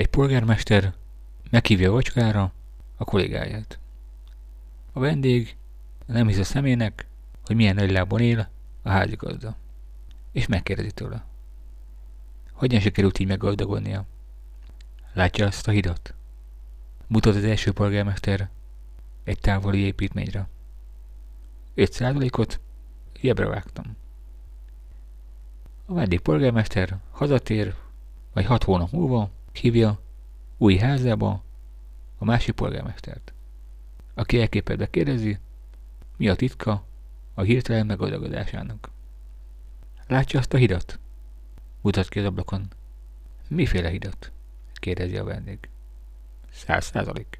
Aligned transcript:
Egy 0.00 0.06
polgármester 0.06 0.94
meghívja 1.50 1.90
vacsorára 1.90 2.52
a 2.96 3.04
kollégáját. 3.04 3.78
A 4.92 5.00
vendég 5.00 5.56
nem 6.06 6.26
hisz 6.26 6.38
a 6.38 6.44
szemének, 6.44 7.06
hogy 7.44 7.56
milyen 7.56 7.74
nagy 7.74 8.20
él 8.20 8.48
a 8.82 8.88
házigazda, 8.88 9.56
és 10.32 10.46
megkérdezi 10.46 10.90
tőle. 10.90 11.24
Hogyan 12.52 12.80
sikerült 12.80 13.18
így 13.18 13.26
meggazdagodnia? 13.26 14.06
Látja 15.12 15.46
azt 15.46 15.68
a 15.68 15.70
hidat? 15.70 16.14
Mutat 17.06 17.36
az 17.36 17.44
első 17.44 17.72
polgármester 17.72 18.50
egy 19.24 19.38
távoli 19.38 19.78
építményre. 19.78 20.48
5 21.74 21.92
százalékot 21.92 22.60
jebre 23.20 23.46
vágtam. 23.46 23.96
A 25.86 25.94
vendég 25.94 26.20
polgármester 26.20 26.98
hazatér, 27.10 27.74
vagy 28.32 28.44
hat 28.44 28.64
hónap 28.64 28.90
múlva 28.90 29.30
hívja 29.52 30.00
új 30.56 30.76
házába 30.76 31.44
a 32.18 32.24
másik 32.24 32.54
polgármestert, 32.54 33.32
aki 34.14 34.40
elképedve 34.40 34.90
kérdezi, 34.90 35.38
mi 36.16 36.28
a 36.28 36.34
titka 36.34 36.86
a 37.34 37.42
hirtelen 37.42 37.86
megadagadásának. 37.86 38.90
Látja 40.06 40.38
azt 40.38 40.52
a 40.52 40.56
hidat? 40.56 40.98
Mutat 41.80 42.08
ki 42.08 42.18
az 42.18 42.24
ablakon. 42.24 42.68
Miféle 43.48 43.88
hidat? 43.88 44.32
kérdezi 44.72 45.16
a 45.16 45.24
vendég. 45.24 45.68
Száz 46.50 46.84
százalék. 46.84 47.39